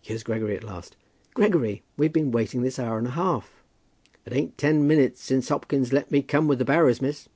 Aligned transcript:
Here's 0.00 0.22
Gregory 0.22 0.56
at 0.56 0.64
last. 0.64 0.96
Gregory, 1.34 1.82
we've 1.98 2.10
been 2.10 2.30
waiting 2.32 2.62
this 2.62 2.78
hour 2.78 2.96
and 2.96 3.08
a 3.08 3.10
half." 3.10 3.62
"It 4.24 4.32
ain't 4.32 4.56
ten 4.56 4.86
minutes 4.88 5.20
since 5.22 5.50
Hopkins 5.50 5.92
let 5.92 6.10
me 6.10 6.22
come 6.22 6.48
with 6.48 6.58
the 6.58 6.64
barrows, 6.64 7.02
miss." 7.02 7.28